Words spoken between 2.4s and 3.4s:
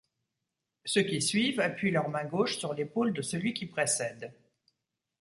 sur l'épaule de